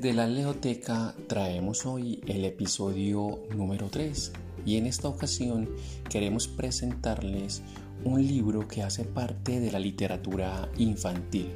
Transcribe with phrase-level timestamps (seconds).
[0.00, 4.30] Desde la Leoteca traemos hoy el episodio número 3
[4.64, 5.68] y en esta ocasión
[6.08, 7.62] queremos presentarles
[8.04, 11.50] un libro que hace parte de la literatura infantil,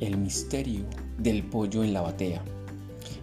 [0.00, 0.84] El misterio
[1.16, 2.44] del pollo en la batea,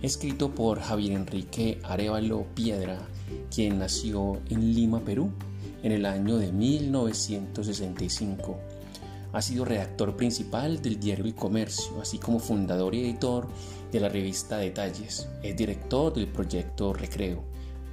[0.02, 3.08] escrito por Javier Enrique Arevalo Piedra,
[3.54, 5.30] quien nació en Lima, Perú,
[5.84, 8.58] en el año de 1965
[9.34, 13.48] ha sido redactor principal del diario El Comercio, así como fundador y editor
[13.92, 15.28] de la revista Detalles.
[15.42, 17.44] Es director del proyecto Recreo.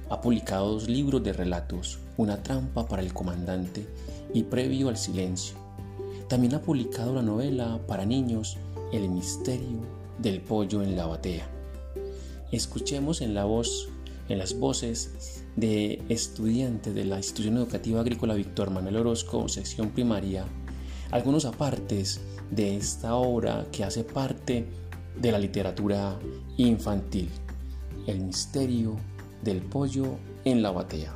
[0.09, 3.85] Ha publicado dos libros de relatos, Una trampa para el comandante
[4.33, 5.55] y Previo al silencio.
[6.27, 8.57] También ha publicado la novela para niños
[8.91, 9.79] El misterio
[10.17, 11.47] del pollo en la batea.
[12.51, 13.87] Escuchemos en la voz,
[14.27, 20.45] en las voces de estudiantes de la Institución Educativa Agrícola Víctor Manuel Orozco, sección primaria,
[21.11, 24.67] algunos apartes de esta obra que hace parte
[25.15, 26.19] de la literatura
[26.57, 27.29] infantil,
[28.07, 28.95] El misterio
[29.41, 31.15] del pollo en la batea.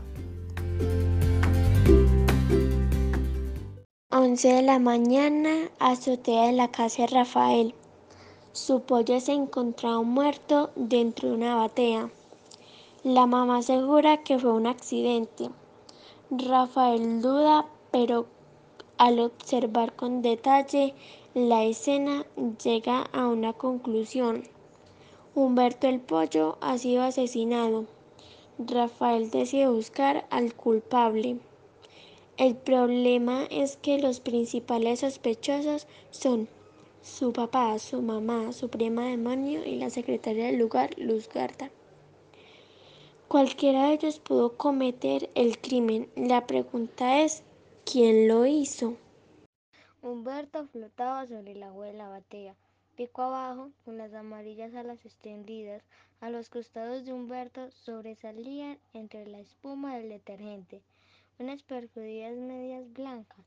[4.11, 7.73] 11 de la mañana, azotea de la casa de Rafael.
[8.51, 12.09] Su pollo se encontraba muerto dentro de una batea.
[13.03, 15.49] La mamá asegura que fue un accidente.
[16.29, 18.27] Rafael duda, pero
[18.97, 20.93] al observar con detalle
[21.33, 22.25] la escena
[22.63, 24.43] llega a una conclusión.
[25.35, 27.85] Humberto el Pollo ha sido asesinado.
[28.59, 31.39] Rafael decide buscar al culpable.
[32.37, 36.47] El problema es que los principales sospechosos son
[37.01, 41.71] su papá, su mamá, su prima demonio y la secretaria del lugar, Luz Garda.
[43.27, 46.07] Cualquiera de ellos pudo cometer el crimen.
[46.15, 47.43] La pregunta es,
[47.85, 48.97] ¿Quién lo hizo?
[50.01, 52.55] Humberto flotaba sobre la batea,
[52.95, 55.83] pico abajo, con las amarillas alas extendidas.
[56.21, 60.81] A los costados de Humberto sobresalían entre la espuma del detergente
[61.39, 63.45] unas percudidas medias blancas.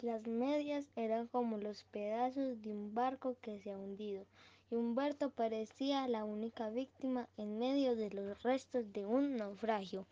[0.00, 4.26] Las medias eran como los pedazos de un barco que se ha hundido,
[4.70, 10.06] y Humberto parecía la única víctima en medio de los restos de un naufragio.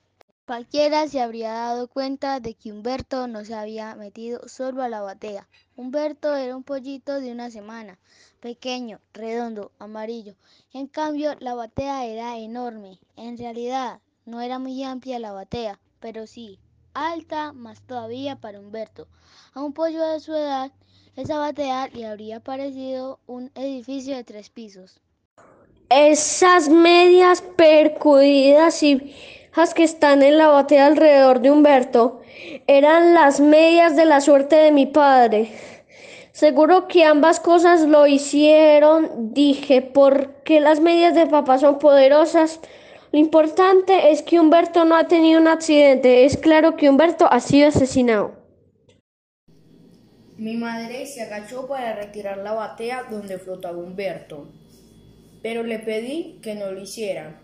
[0.47, 5.01] Cualquiera se habría dado cuenta de que Humberto no se había metido solo a la
[5.01, 5.49] batea.
[5.75, 7.99] Humberto era un pollito de una semana,
[8.39, 10.37] pequeño, redondo, amarillo.
[10.73, 13.01] En cambio, la batea era enorme.
[13.17, 16.61] En realidad, no era muy amplia la batea, pero sí,
[16.95, 19.09] alta más todavía para Humberto.
[19.53, 20.71] A un pollo de su edad,
[21.17, 25.01] esa batea le habría parecido un edificio de tres pisos.
[25.89, 29.13] Esas medias percudidas y
[29.75, 32.21] que están en la batea alrededor de Humberto
[32.67, 35.51] eran las medias de la suerte de mi padre.
[36.33, 42.61] Seguro que ambas cosas lo hicieron, dije, porque las medias de papá son poderosas.
[43.13, 46.27] Lo importante es que Humberto no ha tenido un accidente.
[46.27, 48.35] Es claro que Humberto ha sido asesinado.
[50.37, 54.49] Mi madre se agachó para retirar la batea donde flotaba Humberto,
[55.43, 57.41] pero le pedí que no lo hiciera.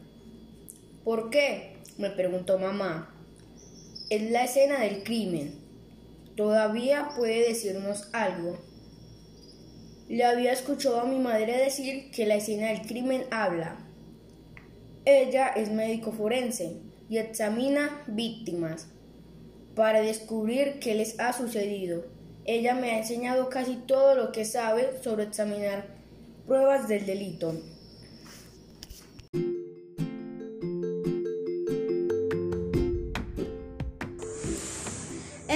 [1.04, 1.71] ¿Por qué?
[1.98, 3.14] Me preguntó mamá.
[4.10, 5.54] Es la escena del crimen.
[6.36, 8.58] ¿Todavía puede decirnos algo?
[10.08, 13.76] Le había escuchado a mi madre decir que la escena del crimen habla.
[15.04, 16.76] Ella es médico forense
[17.08, 18.88] y examina víctimas
[19.74, 22.04] para descubrir qué les ha sucedido.
[22.44, 25.86] Ella me ha enseñado casi todo lo que sabe sobre examinar
[26.46, 27.54] pruebas del delito.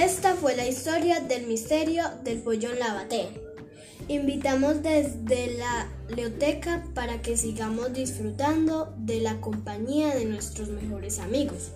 [0.07, 3.27] Esta fue la historia del misterio del pollo en la batea.
[4.07, 11.71] Invitamos desde la leoteca para que sigamos disfrutando de la compañía de nuestros mejores amigos,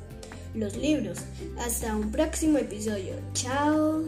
[0.56, 1.18] los libros.
[1.60, 3.16] Hasta un próximo episodio.
[3.34, 4.02] Chao.